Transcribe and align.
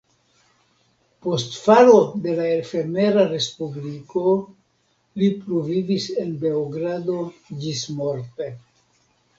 Post 1.25 1.57
falo 1.65 1.99
de 2.23 2.33
la 2.39 2.47
efemera 2.61 3.27
respubliko 3.35 4.25
li 5.21 5.31
pluvivis 5.45 6.11
en 6.25 6.37
Beogrado 6.47 7.21
ĝismorte. 7.65 8.55